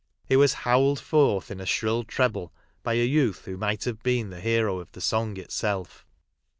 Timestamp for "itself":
5.37-6.07